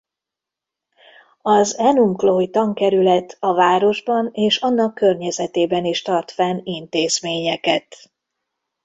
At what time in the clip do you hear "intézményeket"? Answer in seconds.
6.63-7.95